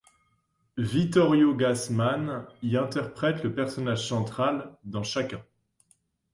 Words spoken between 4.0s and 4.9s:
central